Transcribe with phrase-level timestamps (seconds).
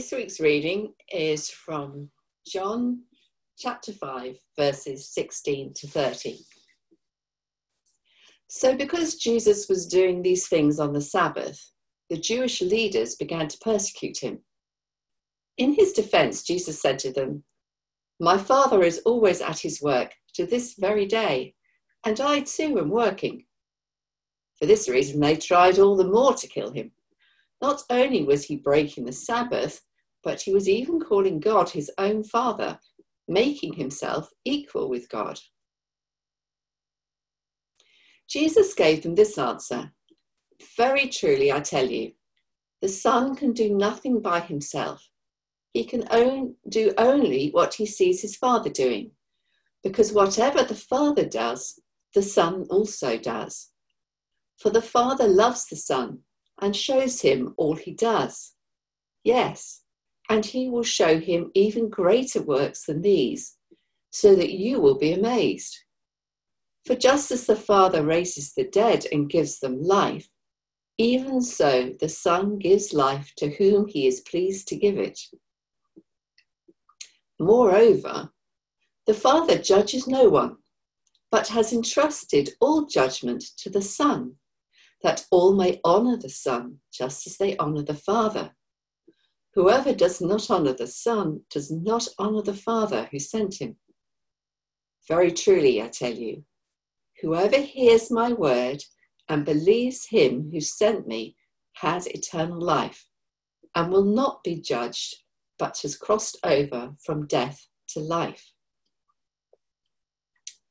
[0.00, 2.08] This week's reading is from
[2.46, 3.02] John
[3.58, 6.38] chapter 5, verses 16 to 30.
[8.48, 11.60] So, because Jesus was doing these things on the Sabbath,
[12.08, 14.38] the Jewish leaders began to persecute him.
[15.58, 17.44] In his defense, Jesus said to them,
[18.18, 21.54] My Father is always at his work to this very day,
[22.06, 23.44] and I too am working.
[24.58, 26.90] For this reason, they tried all the more to kill him.
[27.60, 29.82] Not only was he breaking the Sabbath,
[30.22, 32.78] but he was even calling God his own Father,
[33.26, 35.38] making himself equal with God.
[38.28, 39.92] Jesus gave them this answer
[40.76, 42.12] Very truly, I tell you,
[42.80, 45.10] the Son can do nothing by himself.
[45.72, 49.12] He can own, do only what he sees his Father doing,
[49.82, 51.80] because whatever the Father does,
[52.14, 53.70] the Son also does.
[54.58, 56.20] For the Father loves the Son
[56.60, 58.54] and shows him all he does.
[59.24, 59.79] Yes,
[60.30, 63.56] and he will show him even greater works than these,
[64.10, 65.76] so that you will be amazed.
[66.86, 70.28] For just as the Father raises the dead and gives them life,
[70.98, 75.18] even so the Son gives life to whom he is pleased to give it.
[77.40, 78.30] Moreover,
[79.06, 80.58] the Father judges no one,
[81.32, 84.36] but has entrusted all judgment to the Son
[85.02, 88.54] that all may honor the Son just as they honor the Father.
[89.54, 93.76] Whoever does not honor the Son does not honor the Father who sent him.
[95.08, 96.44] Very truly, I tell you,
[97.20, 98.84] whoever hears my word
[99.28, 101.36] and believes him who sent me
[101.74, 103.06] has eternal life
[103.74, 105.16] and will not be judged,
[105.58, 108.52] but has crossed over from death to life.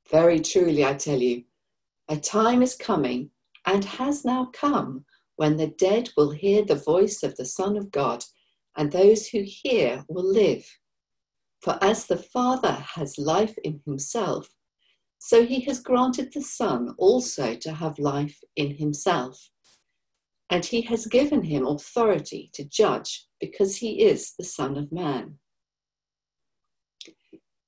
[0.09, 1.43] Very truly, I tell you,
[2.07, 3.29] a time is coming
[3.65, 7.91] and has now come when the dead will hear the voice of the Son of
[7.91, 8.23] God,
[8.77, 10.65] and those who hear will live.
[11.61, 14.49] For as the Father has life in himself,
[15.19, 19.49] so he has granted the Son also to have life in himself.
[20.49, 25.37] And he has given him authority to judge because he is the Son of Man.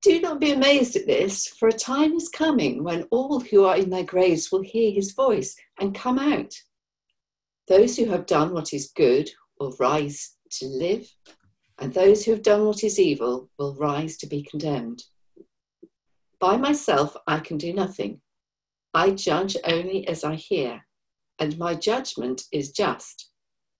[0.02, 3.78] Do not be amazed at this, for a time is coming when all who are
[3.78, 6.56] in their graves will hear his voice and come out.
[7.68, 9.30] Those who have done what is good
[9.60, 11.08] will rise to live,
[11.80, 15.04] and those who have done what is evil will rise to be condemned.
[16.40, 18.22] By myself I can do nothing.
[18.94, 20.86] I judge only as I hear,
[21.40, 23.30] and my judgment is just,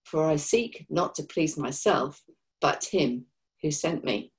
[0.04, 2.22] for I seek not to please myself,
[2.60, 3.26] but him
[3.62, 4.32] who sent me.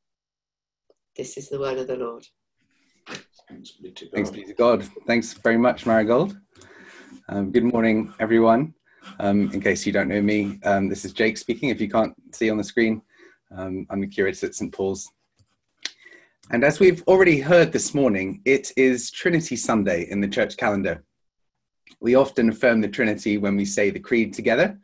[1.16, 2.26] This is the word of the Lord.
[3.48, 4.12] Thanks be to God.
[4.14, 4.90] Thanks be to God.
[5.06, 6.38] Thanks very much, Marigold.
[7.30, 8.74] Um, good morning, everyone.
[9.20, 11.70] Um, in case you don't know me, um, this is Jake speaking.
[11.70, 13.02] If you can't see on the screen,
[13.56, 14.72] um, I'm the curator at St.
[14.72, 15.10] Paul's.
[16.52, 21.04] And as we've already heard this morning, it is Trinity Sunday in the church calendar.
[22.00, 24.78] We often affirm the Trinity when we say the Creed together,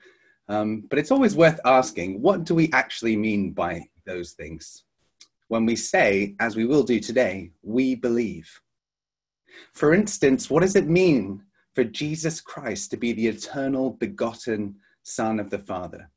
[0.48, 4.84] um, but it's always worth asking what do we actually mean by those things?
[5.50, 8.62] when we say, as we will do today, we believe.
[9.74, 11.44] For instance, what does it mean
[11.80, 16.10] for Jesus Christ to be the eternal begotten Son of the Father?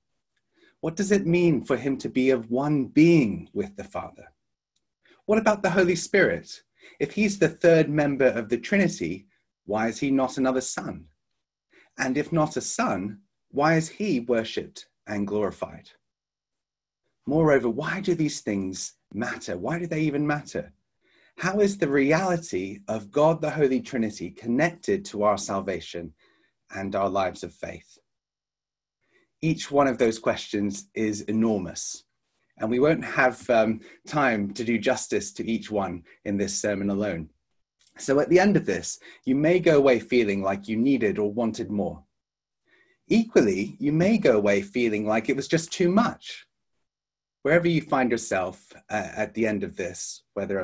[0.81, 4.33] What does it mean for him to be of one being with the Father?
[5.27, 6.65] What about the Holy Spirit?
[6.99, 9.29] If he's the third member of the Trinity,
[9.65, 11.05] why is he not another son?
[11.97, 13.21] And if not a son,
[13.53, 15.91] why is he worshipped and glorified?
[17.25, 19.57] Moreover, why do these things matter?
[19.57, 20.73] Why do they even matter?
[21.39, 26.13] How is the reality of God the Holy Trinity connected to our salvation
[26.75, 27.99] and our lives of faith?
[29.41, 32.05] Each one of those questions is enormous,
[32.59, 36.91] and we won't have um, time to do justice to each one in this sermon
[36.91, 37.29] alone.
[37.99, 41.33] So at the end of this, you may go away feeling like you needed or
[41.33, 42.05] wanted more.
[43.09, 46.47] Equally, you may go away feeling like it was just too much
[47.43, 50.61] wherever you find yourself uh, at the end of this, whether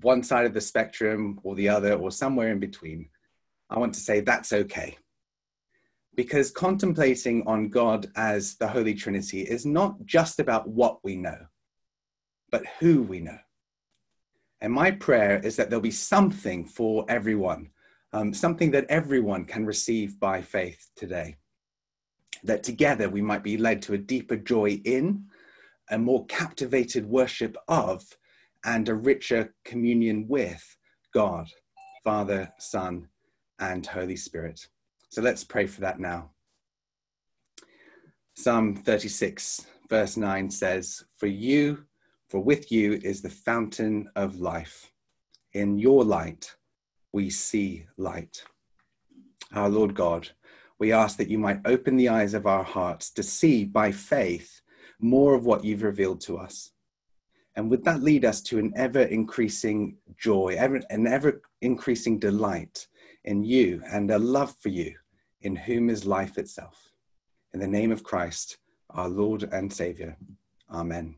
[0.00, 3.08] one side of the spectrum or the other or somewhere in between,
[3.70, 4.96] I want to say that's okay.
[6.14, 11.46] Because contemplating on God as the Holy Trinity is not just about what we know,
[12.50, 13.38] but who we know.
[14.60, 17.70] And my prayer is that there'll be something for everyone,
[18.12, 21.36] um, something that everyone can receive by faith today.
[22.44, 25.26] That together we might be led to a deeper joy in
[25.90, 28.04] a more captivated worship of
[28.66, 30.76] and a richer communion with
[31.14, 31.48] God,
[32.04, 33.08] Father, Son,
[33.60, 34.66] and Holy Spirit.
[35.08, 36.30] So let's pray for that now.
[38.34, 41.84] Psalm 36, verse 9 says, For you,
[42.28, 44.92] for with you is the fountain of life.
[45.52, 46.54] In your light,
[47.12, 48.44] we see light.
[49.54, 50.28] Our Lord God,
[50.78, 54.60] we ask that you might open the eyes of our hearts to see by faith
[54.98, 56.72] more of what you've revealed to us.
[57.56, 62.86] And would that lead us to an ever increasing joy, ever, an ever increasing delight
[63.24, 64.94] in you and a love for you,
[65.40, 66.92] in whom is life itself.
[67.54, 68.58] In the name of Christ,
[68.90, 70.16] our Lord and Savior.
[70.70, 71.16] Amen.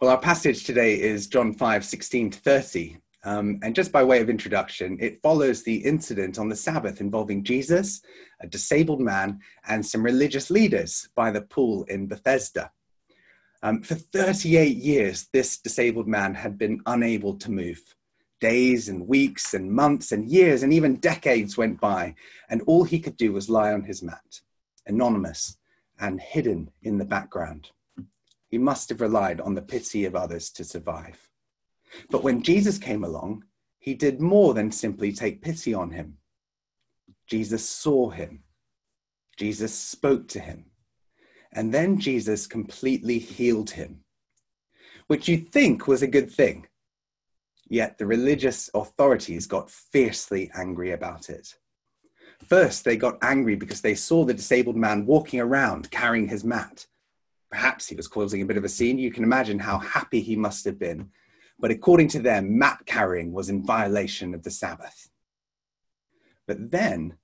[0.00, 2.96] Well, our passage today is John 5 16 to 30.
[3.24, 7.44] Um, and just by way of introduction, it follows the incident on the Sabbath involving
[7.44, 8.02] Jesus,
[8.40, 9.38] a disabled man,
[9.68, 12.72] and some religious leaders by the pool in Bethesda.
[13.64, 17.80] Um, for 38 years, this disabled man had been unable to move.
[18.40, 22.16] Days and weeks and months and years and even decades went by,
[22.48, 24.40] and all he could do was lie on his mat,
[24.86, 25.58] anonymous
[26.00, 27.70] and hidden in the background.
[28.48, 31.30] He must have relied on the pity of others to survive.
[32.10, 33.44] But when Jesus came along,
[33.78, 36.18] he did more than simply take pity on him.
[37.28, 38.42] Jesus saw him.
[39.36, 40.71] Jesus spoke to him.
[41.52, 44.04] And then Jesus completely healed him,
[45.06, 46.66] which you'd think was a good thing.
[47.68, 51.54] Yet the religious authorities got fiercely angry about it.
[52.46, 56.86] First, they got angry because they saw the disabled man walking around carrying his mat.
[57.50, 58.98] Perhaps he was causing a bit of a scene.
[58.98, 61.10] You can imagine how happy he must have been.
[61.58, 65.10] But according to them, mat carrying was in violation of the Sabbath.
[66.46, 67.16] But then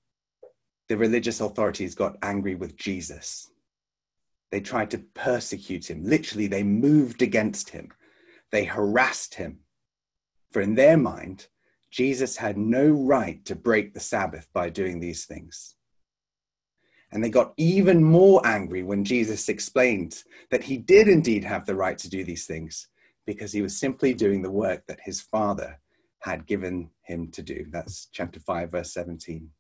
[0.89, 3.51] the religious authorities got angry with Jesus.
[4.51, 6.03] They tried to persecute him.
[6.05, 7.91] Literally, they moved against him.
[8.51, 9.61] They harassed him.
[10.51, 11.49] For in their mind,
[11.91, 15.75] Jesus had no right to break the Sabbath by doing these things.
[17.11, 21.75] And they got even more angry when Jesus explained that he did indeed have the
[21.75, 22.89] right to do these things
[23.27, 25.79] because he was simply doing the work that his Father
[26.21, 27.67] had given him to do.
[27.71, 29.51] That's chapter 5, verse 17.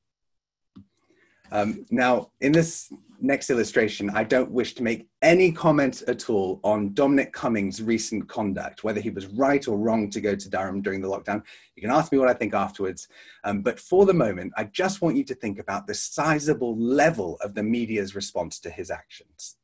[1.50, 6.60] Um, now, in this next illustration, I don't wish to make any comment at all
[6.62, 10.82] on Dominic Cummings' recent conduct, whether he was right or wrong to go to Durham
[10.82, 11.42] during the lockdown.
[11.74, 13.08] You can ask me what I think afterwards.
[13.44, 17.38] Um, but for the moment, I just want you to think about the sizable level
[17.40, 19.56] of the media's response to his actions.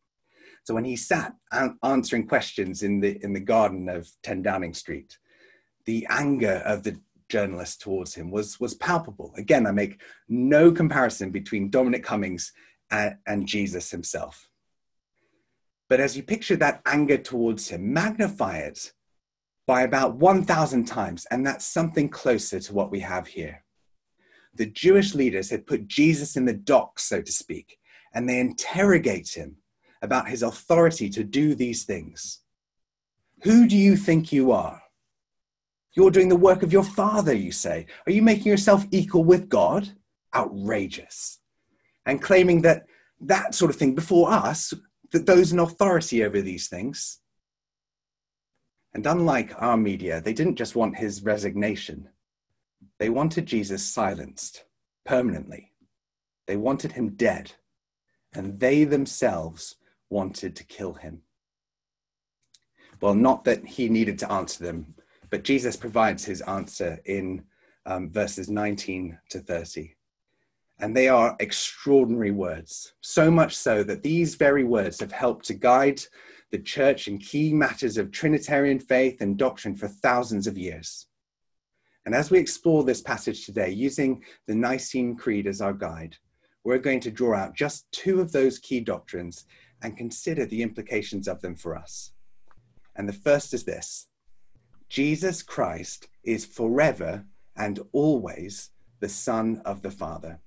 [0.64, 1.34] So when he sat
[1.82, 5.18] answering questions in the, in the garden of 10 Downing Street,
[5.84, 6.98] the anger of the
[7.34, 9.34] journalists towards him was was palpable.
[9.36, 12.52] Again, I make no comparison between Dominic Cummings
[12.92, 14.48] and, and Jesus himself.
[15.88, 18.92] But as you picture that anger towards him, magnify it
[19.66, 23.64] by about 1,000 times, and that's something closer to what we have here.
[24.54, 27.78] The Jewish leaders had put Jesus in the dock, so to speak,
[28.14, 29.56] and they interrogate him
[30.02, 32.42] about his authority to do these things.
[33.42, 34.83] Who do you think you are?
[35.94, 37.86] You're doing the work of your father, you say.
[38.06, 39.88] Are you making yourself equal with God?
[40.34, 41.38] Outrageous.
[42.04, 42.86] And claiming that
[43.20, 44.74] that sort of thing before us,
[45.12, 47.20] that those in authority over these things.
[48.92, 52.08] And unlike our media, they didn't just want his resignation,
[52.98, 54.64] they wanted Jesus silenced
[55.04, 55.72] permanently.
[56.46, 57.52] They wanted him dead.
[58.34, 59.76] And they themselves
[60.10, 61.22] wanted to kill him.
[63.00, 64.94] Well, not that he needed to answer them
[65.34, 67.42] but Jesus provides his answer in
[67.86, 69.92] um, verses 19 to 30.
[70.78, 75.54] And they are extraordinary words, so much so that these very words have helped to
[75.54, 76.00] guide
[76.52, 81.06] the church in key matters of Trinitarian faith and doctrine for thousands of years.
[82.06, 86.16] And as we explore this passage today, using the Nicene Creed as our guide,
[86.62, 89.46] we're going to draw out just two of those key doctrines
[89.82, 92.12] and consider the implications of them for us.
[92.94, 94.06] And the first is this
[94.94, 97.24] Jesus Christ is forever
[97.56, 98.70] and always
[99.00, 100.38] the Son of the Father.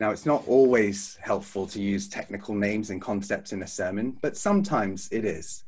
[0.00, 4.34] Now, it's not always helpful to use technical names and concepts in a sermon, but
[4.34, 5.64] sometimes it is,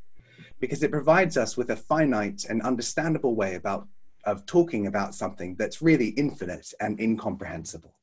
[0.58, 3.86] because it provides us with a finite and understandable way about,
[4.24, 7.94] of talking about something that's really infinite and incomprehensible.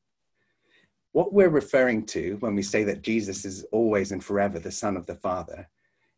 [1.14, 4.96] What we're referring to when we say that Jesus is always and forever the Son
[4.96, 5.68] of the Father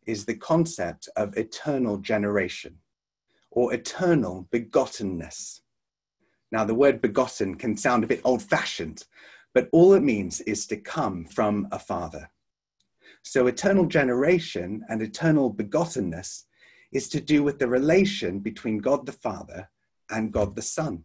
[0.06, 2.78] is the concept of eternal generation
[3.50, 5.60] or eternal begottenness.
[6.52, 9.04] Now, the word begotten can sound a bit old fashioned,
[9.54, 12.30] but all it means is to come from a father.
[13.22, 16.44] So, eternal generation and eternal begottenness
[16.92, 19.68] is to do with the relation between God the Father
[20.10, 21.04] and God the Son.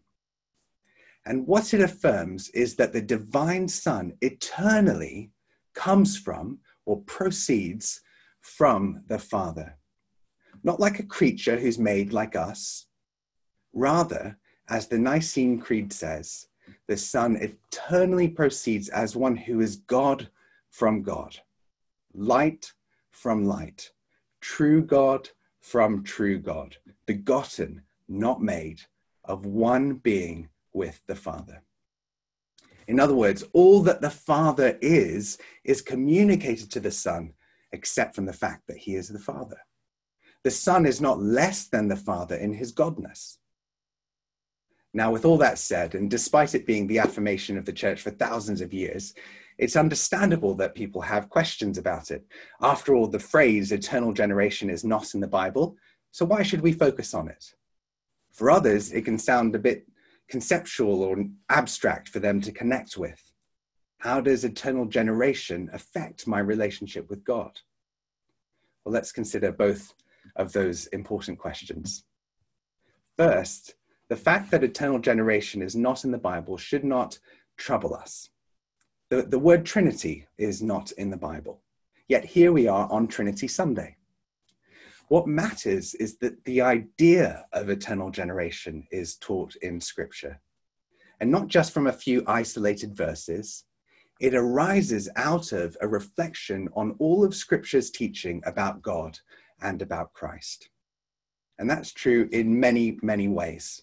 [1.25, 5.31] And what it affirms is that the divine Son eternally
[5.73, 8.01] comes from or proceeds
[8.45, 9.75] from the Father.
[10.63, 12.85] Not like a creature who's made like us.
[13.73, 14.37] Rather,
[14.69, 16.47] as the Nicene Creed says,
[16.87, 20.29] the Son eternally proceeds as one who is God
[20.69, 21.35] from God,
[22.13, 22.71] light
[23.09, 23.91] from light,
[24.41, 25.27] true God
[25.59, 28.81] from true God, begotten, not made,
[29.23, 31.63] of one being with the Father.
[32.87, 37.33] In other words, all that the Father is, is communicated to the Son,
[37.75, 39.57] except from the fact that he is the Father.
[40.43, 43.37] The Son is not less than the Father in his godness.
[44.93, 48.11] Now, with all that said, and despite it being the affirmation of the church for
[48.11, 49.13] thousands of years,
[49.57, 52.25] it's understandable that people have questions about it.
[52.61, 55.75] After all, the phrase eternal generation is not in the Bible,
[56.11, 57.53] so why should we focus on it?
[58.31, 59.85] For others, it can sound a bit
[60.29, 61.17] conceptual or
[61.49, 63.21] abstract for them to connect with.
[64.05, 67.59] How does eternal generation affect my relationship with God?
[68.83, 69.95] Well, let's consider both
[70.35, 72.03] of those important questions.
[73.17, 73.73] First,
[74.07, 77.17] the fact that eternal generation is not in the Bible should not
[77.57, 78.29] trouble us.
[79.09, 81.63] The, the word Trinity is not in the Bible.
[82.07, 83.95] Yet here we are on Trinity Sunday.
[85.07, 90.39] What matters is that the idea of eternal generation is taught in Scripture.
[91.19, 93.63] And not just from a few isolated verses,
[94.19, 99.19] it arises out of a reflection on all of Scripture's teaching about God
[99.61, 100.69] and about Christ.
[101.57, 103.81] And that's true in many, many ways.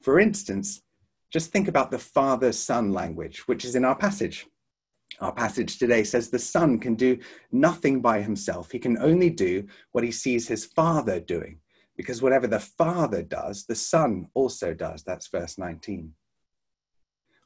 [0.00, 0.82] For instance,
[1.32, 4.46] just think about the father son language, which is in our passage.
[5.20, 7.18] Our passage today says the son can do
[7.50, 8.70] nothing by himself.
[8.70, 11.58] He can only do what he sees his father doing,
[11.96, 15.04] because whatever the father does, the son also does.
[15.04, 16.12] That's verse 19.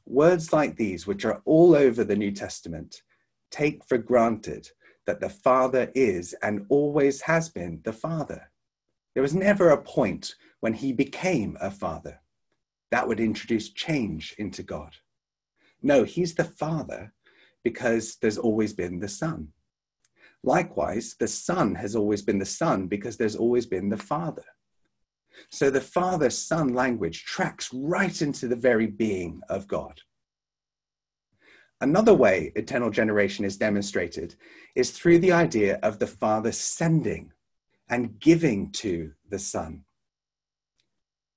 [0.07, 3.03] Words like these, which are all over the New Testament,
[3.51, 4.69] take for granted
[5.05, 8.49] that the father is and always has been the father.
[9.13, 12.19] There was never a point when he became a father
[12.91, 14.95] that would introduce change into God.
[15.81, 17.13] No, he's the Father
[17.63, 19.49] because there's always been the Son.
[20.43, 24.45] Likewise, the Son has always been the Son because there's always been the Father.
[25.49, 30.01] So the Father Son language tracks right into the very being of God.
[31.79, 34.35] Another way eternal generation is demonstrated
[34.75, 37.31] is through the idea of the Father sending
[37.89, 39.83] and giving to the Son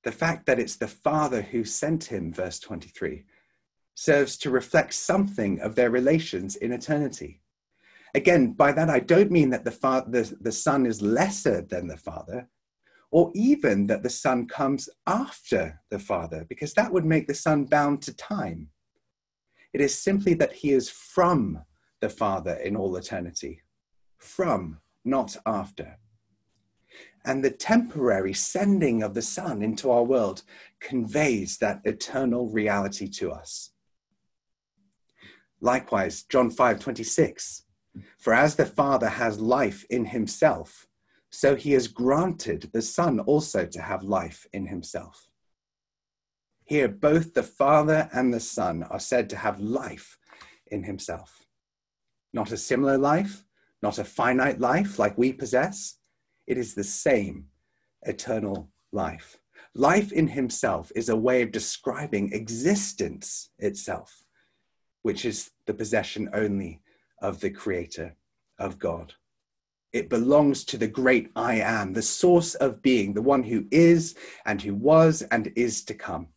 [0.02, 3.24] the fact that it's the Father who sent him, verse 23,
[3.94, 7.40] serves to reflect something of their relations in eternity.
[8.14, 11.86] Again, by that I don't mean that the, fa- the, the Son is lesser than
[11.86, 12.48] the Father,
[13.10, 17.64] or even that the Son comes after the Father, because that would make the Son
[17.64, 18.68] bound to time.
[19.72, 21.62] It is simply that he is from
[22.00, 23.62] the Father in all eternity.
[24.18, 25.98] From, not after
[27.24, 30.42] and the temporary sending of the Son into our world
[30.80, 33.70] conveys that eternal reality to us.
[35.60, 37.64] Likewise, John 5 26,
[38.18, 40.86] for as the Father has life in himself,
[41.30, 45.28] so he has granted the Son also to have life in himself.
[46.64, 50.18] Here, both the Father and the Son are said to have life
[50.66, 51.46] in himself.
[52.32, 53.44] Not a similar life,
[53.82, 55.96] not a finite life like we possess,
[56.46, 57.46] it is the same
[58.02, 59.38] eternal life.
[59.74, 64.24] Life in himself is a way of describing existence itself,
[65.02, 66.82] which is the possession only
[67.22, 68.16] of the Creator,
[68.58, 69.14] of God.
[69.92, 74.14] It belongs to the great I am, the source of being, the one who is
[74.46, 76.28] and who was and is to come.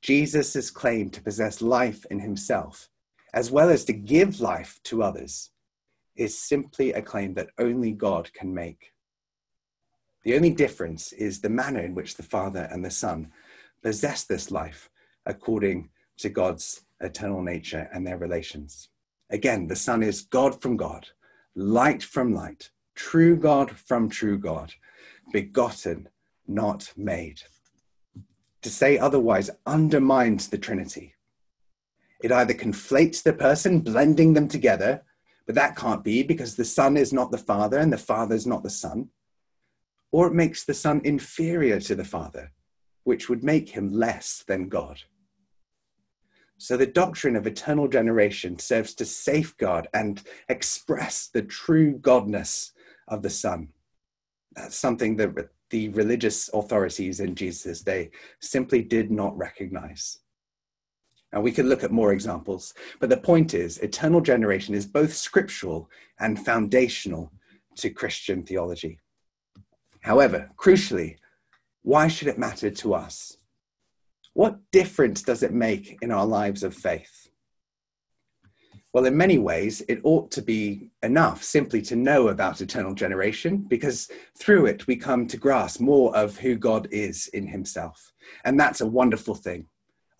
[0.00, 2.88] Jesus' claim to possess life in himself,
[3.34, 5.50] as well as to give life to others,
[6.14, 8.92] is simply a claim that only God can make.
[10.22, 13.30] The only difference is the manner in which the Father and the Son
[13.82, 14.90] possess this life
[15.26, 18.88] according to God's eternal nature and their relations.
[19.30, 21.08] Again, the Son is God from God,
[21.56, 24.74] light from light, true God from true God,
[25.32, 26.08] begotten,
[26.46, 27.42] not made.
[28.62, 31.14] To say otherwise undermines the Trinity.
[32.22, 35.02] It either conflates the person, blending them together,
[35.46, 38.46] but that can't be because the Son is not the Father and the Father is
[38.46, 39.08] not the Son.
[40.12, 42.52] Or it makes the Son inferior to the Father,
[43.04, 45.02] which would make him less than God.
[46.58, 52.72] So the doctrine of eternal generation serves to safeguard and express the true godness
[53.08, 53.68] of the Son.
[54.54, 58.10] That's something that the religious authorities in Jesus' day
[58.40, 60.20] simply did not recognize.
[61.32, 65.12] And we could look at more examples, but the point is eternal generation is both
[65.12, 67.30] scriptural and foundational
[67.76, 68.98] to Christian theology.
[70.00, 71.16] However, crucially,
[71.82, 73.36] why should it matter to us?
[74.36, 77.30] What difference does it make in our lives of faith?
[78.92, 83.64] Well, in many ways, it ought to be enough simply to know about eternal generation,
[83.66, 88.12] because through it we come to grasp more of who God is in Himself.
[88.44, 89.68] And that's a wonderful thing.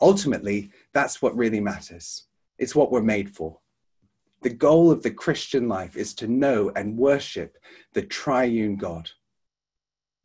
[0.00, 2.26] Ultimately, that's what really matters.
[2.58, 3.58] It's what we're made for.
[4.40, 7.58] The goal of the Christian life is to know and worship
[7.92, 9.11] the triune God.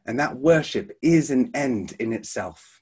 [0.05, 2.80] And that worship is an end in itself.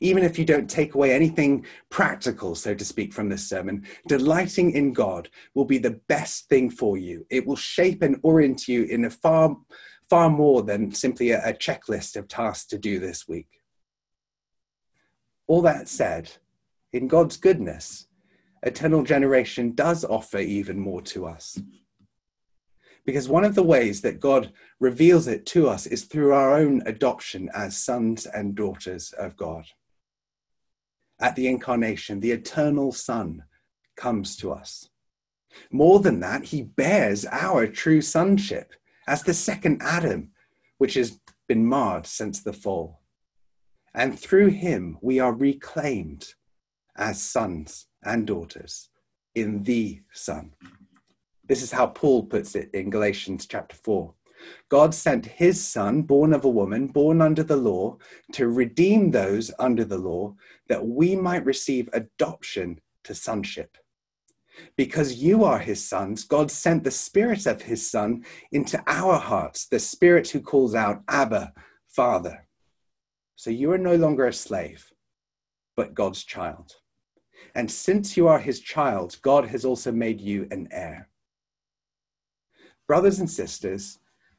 [0.00, 4.72] Even if you don't take away anything practical, so to speak, from this sermon, delighting
[4.72, 7.26] in God will be the best thing for you.
[7.30, 9.56] It will shape and orient you in a far,
[10.08, 13.48] far more than simply a, a checklist of tasks to do this week.
[15.46, 16.30] All that said,
[16.92, 18.06] in God's goodness,
[18.62, 21.58] eternal generation does offer even more to us.
[23.04, 26.82] Because one of the ways that God reveals it to us is through our own
[26.84, 29.64] adoption as sons and daughters of God.
[31.20, 33.44] At the incarnation, the eternal Son
[33.96, 34.88] comes to us.
[35.70, 38.74] More than that, he bears our true sonship
[39.06, 40.30] as the second Adam,
[40.78, 43.00] which has been marred since the fall.
[43.94, 46.34] And through him, we are reclaimed
[46.96, 48.90] as sons and daughters
[49.34, 50.52] in the Son.
[51.44, 54.14] This is how Paul puts it in Galatians chapter 4.
[54.68, 57.96] God sent his Son, born of a woman, born under the law,
[58.32, 60.34] to redeem those under the law,
[60.68, 63.78] that we might receive adoption to sonship.
[64.76, 69.66] Because you are his sons, God sent the Spirit of his Son into our hearts,
[69.66, 71.52] the Spirit who calls out, Abba,
[71.86, 72.46] Father.
[73.36, 74.92] So you are no longer a slave,
[75.76, 76.74] but God's child.
[77.54, 81.08] And since you are his child, God has also made you an heir.
[82.86, 83.98] Brothers and sisters,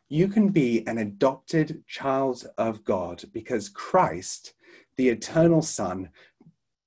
[0.10, 4.54] you can be an adopted child of God because Christ,
[4.98, 6.10] the eternal Son,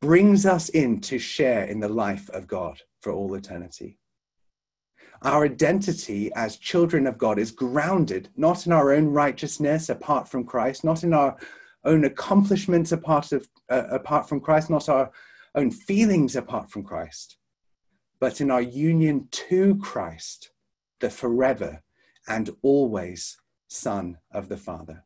[0.00, 3.96] brings us in to share in the life of God for all eternity.
[5.22, 10.44] Our identity as children of God is grounded not in our own righteousness apart from
[10.44, 11.36] Christ, not in our
[11.84, 15.12] own accomplishments apart, of, uh, apart from Christ, not our
[15.54, 17.36] own feelings apart from Christ,
[18.18, 20.50] but in our union to Christ,
[20.98, 21.82] the forever
[22.28, 23.36] and always
[23.68, 25.04] Son of the Father.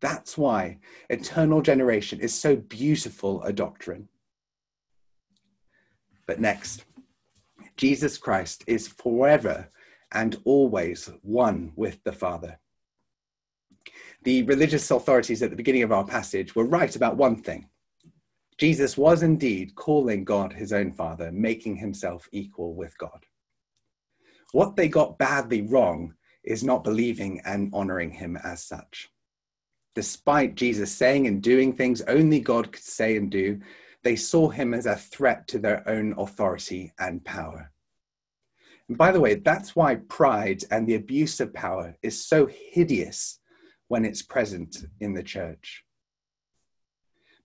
[0.00, 0.78] That's why
[1.10, 4.08] eternal generation is so beautiful a doctrine.
[6.26, 6.84] But next,
[7.76, 9.68] Jesus Christ is forever
[10.12, 12.58] and always one with the Father
[14.22, 17.68] the religious authorities at the beginning of our passage were right about one thing.
[18.58, 23.24] Jesus was indeed calling God his own Father, making himself equal with God.
[24.52, 29.10] What they got badly wrong is not believing and honoring him as such.
[29.94, 33.60] Despite Jesus saying and doing things only God could say and do,
[34.02, 37.70] they saw him as a threat to their own authority and power.
[38.88, 43.38] And by the way, that's why pride and the abuse of power is so hideous
[43.88, 45.84] when it's present in the church.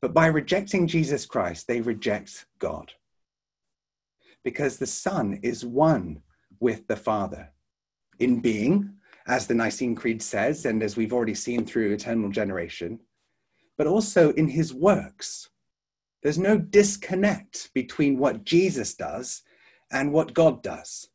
[0.02, 2.94] But by rejecting Jesus Christ, they reject God.
[4.44, 6.22] Because the Son is one
[6.60, 7.50] with the Father
[8.20, 8.94] in being,
[9.28, 13.00] as the Nicene Creed says, and as we've already seen through eternal generation,
[13.78, 15.50] but also in his works.
[16.24, 19.44] There's no disconnect between what Jesus does
[19.91, 21.10] and what God does.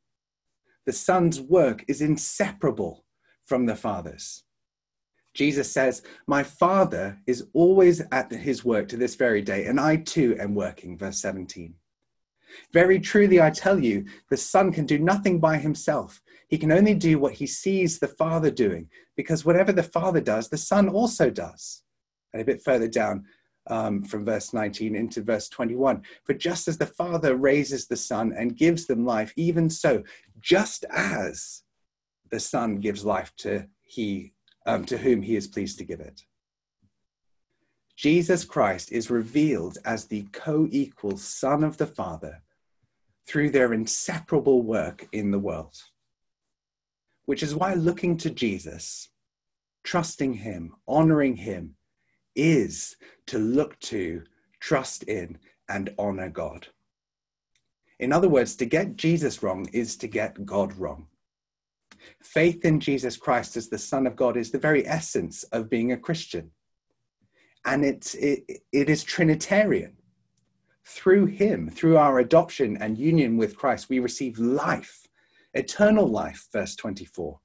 [0.86, 3.04] The Son's work is inseparable
[3.46, 4.44] from the Father's.
[5.34, 9.96] Jesus says, My Father is always at his work to this very day, and I
[9.96, 10.98] too am working.
[10.98, 11.74] Verse 17.
[12.72, 16.20] Very truly, I tell you, the Son can do nothing by himself.
[16.48, 20.48] He can only do what he sees the Father doing, because whatever the Father does,
[20.48, 21.82] the Son also does.
[22.32, 23.24] And a bit further down
[23.68, 28.32] um, from verse 19 into verse 21 For just as the Father raises the Son
[28.36, 30.02] and gives them life, even so,
[30.40, 31.62] just as
[32.30, 34.32] the Son gives life to he
[34.66, 36.22] um, to whom he is pleased to give it.
[38.00, 42.40] Jesus Christ is revealed as the co equal Son of the Father
[43.26, 45.76] through their inseparable work in the world.
[47.26, 49.10] Which is why looking to Jesus,
[49.84, 51.76] trusting him, honoring him,
[52.34, 54.22] is to look to,
[54.60, 55.36] trust in,
[55.68, 56.68] and honor God.
[57.98, 61.06] In other words, to get Jesus wrong is to get God wrong.
[62.22, 65.92] Faith in Jesus Christ as the Son of God is the very essence of being
[65.92, 66.50] a Christian.
[67.64, 69.96] And it's, it, it is Trinitarian.
[70.84, 75.06] through him, through our adoption and union with Christ, we receive life,
[75.54, 77.38] eternal life, verse 24,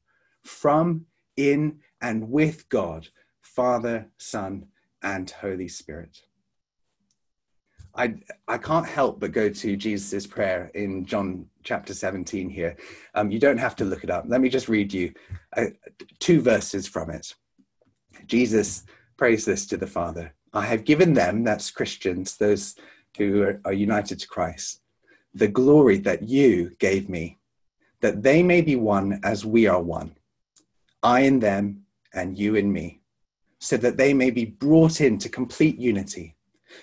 [0.43, 1.05] from,
[1.37, 3.07] in, and with God,
[3.41, 4.65] Father, Son,
[5.03, 6.21] and Holy Spirit.
[7.95, 8.15] I,
[8.47, 12.75] I can't help but go to Jesus' prayer in John chapter 17 here.
[13.13, 14.25] Um, you don't have to look it up.
[14.27, 15.13] Let me just read you
[15.55, 15.67] uh,
[16.19, 17.33] two verses from it.
[18.25, 18.83] Jesus
[19.17, 22.75] prays this to the Father I have given them, that's Christians, those
[23.17, 24.81] who are, are united to Christ,
[25.33, 27.39] the glory that you gave me,
[27.99, 30.15] that they may be one as we are one,
[31.03, 33.01] I in them and you in me,
[33.59, 36.37] so that they may be brought into complete unity.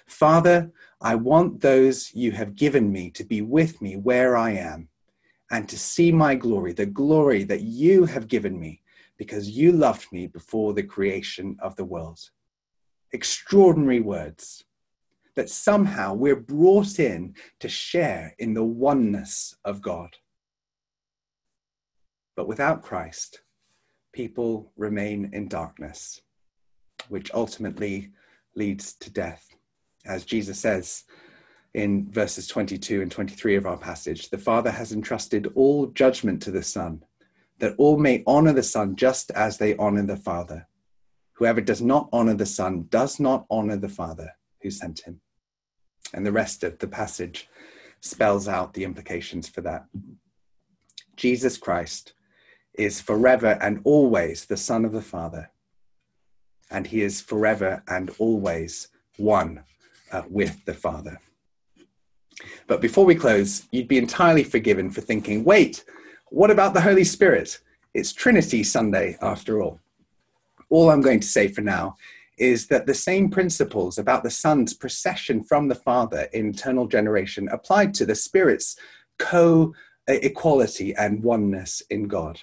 [0.06, 4.88] Father, I want those you have given me to be with me where I am
[5.50, 8.82] and to see my glory, the glory that you have given me
[9.22, 12.18] because you loved me before the creation of the world.
[13.12, 14.64] Extraordinary words
[15.36, 20.16] that somehow we're brought in to share in the oneness of God.
[22.34, 23.42] But without Christ,
[24.12, 26.20] people remain in darkness,
[27.08, 28.10] which ultimately
[28.56, 29.54] leads to death.
[30.04, 31.04] As Jesus says
[31.74, 36.50] in verses 22 and 23 of our passage, the Father has entrusted all judgment to
[36.50, 37.04] the Son,
[37.62, 40.66] that all may honor the Son just as they honor the Father.
[41.34, 45.20] Whoever does not honor the Son does not honor the Father who sent him.
[46.12, 47.48] And the rest of the passage
[48.00, 49.86] spells out the implications for that.
[51.14, 52.14] Jesus Christ
[52.74, 55.48] is forever and always the Son of the Father,
[56.68, 59.62] and he is forever and always one
[60.10, 61.20] uh, with the Father.
[62.66, 65.84] But before we close, you'd be entirely forgiven for thinking, wait,
[66.32, 67.60] what about the Holy Spirit?
[67.92, 69.80] It's Trinity Sunday after all.
[70.70, 71.96] All I'm going to say for now
[72.38, 77.48] is that the same principles about the Son's procession from the Father in eternal generation
[77.50, 78.78] applied to the Spirit's
[79.18, 79.74] co
[80.08, 82.40] equality and oneness in God.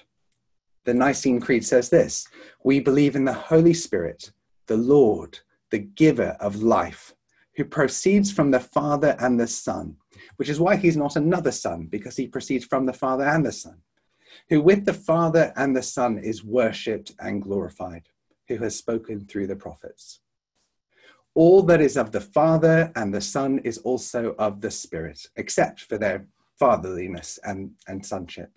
[0.84, 2.28] The Nicene Creed says this
[2.62, 4.30] We believe in the Holy Spirit,
[4.68, 7.12] the Lord, the giver of life,
[7.60, 9.94] who proceeds from the Father and the Son,
[10.36, 13.52] which is why he's not another Son, because he proceeds from the Father and the
[13.52, 13.82] Son,
[14.48, 18.08] who with the Father and the Son is worshipped and glorified
[18.48, 20.20] who has spoken through the prophets.
[21.34, 25.82] All that is of the Father and the Son is also of the Spirit, except
[25.82, 28.52] for their fatherliness and, and sonship.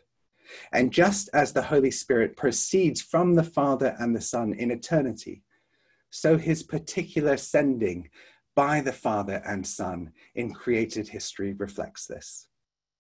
[0.72, 5.44] And just as the Holy Spirit proceeds from the Father and the Son in eternity,
[6.10, 8.08] so his particular sending
[8.56, 12.48] by the Father and Son in created history reflects this,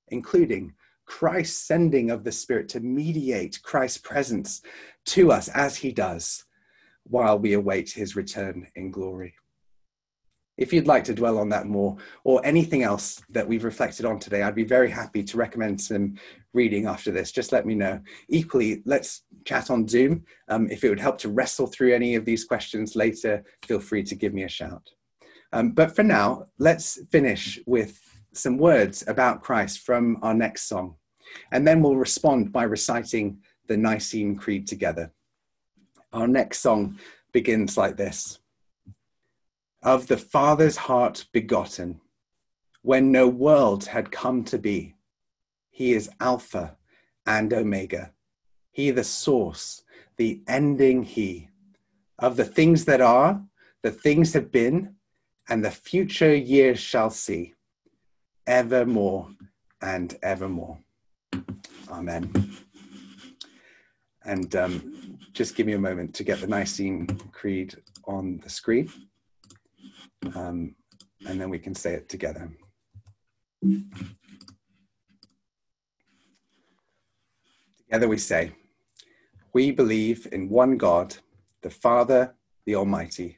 [0.09, 0.73] including
[1.05, 4.61] Christ's sending of the Spirit to mediate Christ's presence
[5.07, 6.45] to us as he does
[7.03, 9.35] while we await his return in glory.
[10.55, 14.19] If you'd like to dwell on that more or anything else that we've reflected on
[14.19, 16.15] today, I'd be very happy to recommend some
[16.53, 17.31] reading after this.
[17.31, 17.99] Just let me know.
[18.29, 20.23] Equally, let's chat on Zoom.
[20.49, 24.03] Um, if it would help to wrestle through any of these questions later, feel free
[24.03, 24.87] to give me a shout.
[25.53, 28.01] Um, but for now, let's finish with
[28.33, 30.95] some words about Christ from our next song.
[31.51, 33.37] And then we'll respond by reciting
[33.67, 35.11] the Nicene Creed together.
[36.11, 36.97] Our next song
[37.31, 38.39] begins like this
[39.83, 42.01] Of the Father's heart begotten,
[42.81, 44.95] when no world had come to be,
[45.69, 46.77] he is Alpha
[47.27, 48.11] and Omega.
[48.71, 49.83] He the source,
[50.17, 51.49] the ending He.
[52.17, 53.43] Of the things that are,
[53.83, 54.95] the things have been,
[55.49, 57.53] and the future years shall see,
[58.47, 59.29] evermore
[59.81, 60.79] and evermore.
[61.89, 62.31] Amen.
[64.25, 67.75] And um, just give me a moment to get the Nicene Creed
[68.05, 68.91] on the screen.
[70.33, 70.75] Um,
[71.27, 72.49] and then we can say it together.
[77.85, 78.53] Together we say,
[79.53, 81.15] We believe in one God,
[81.61, 82.33] the Father,
[82.65, 83.37] the Almighty,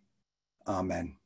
[0.67, 1.20] Amen.